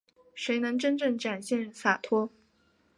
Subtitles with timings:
[0.33, 2.31] 谁能真正展现洒脱